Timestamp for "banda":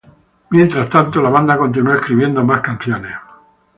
1.29-1.59